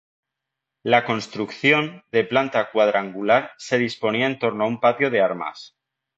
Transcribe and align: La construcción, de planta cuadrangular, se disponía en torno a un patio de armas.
La 0.81 1.05
construcción, 1.05 2.03
de 2.11 2.23
planta 2.23 2.71
cuadrangular, 2.71 3.51
se 3.59 3.77
disponía 3.77 4.25
en 4.25 4.39
torno 4.39 4.63
a 4.63 4.67
un 4.67 4.79
patio 4.79 5.11
de 5.11 5.21
armas. 5.21 5.77